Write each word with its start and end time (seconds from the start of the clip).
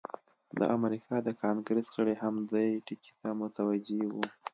د 0.59 0.61
امریکا 0.77 1.15
د 1.23 1.29
کانګریس 1.43 1.87
غړي 1.95 2.15
هم 2.23 2.35
دې 2.53 2.67
ټکي 2.85 3.11
ته 3.19 3.29
متوجه 3.41 4.01
وو. 4.13 4.23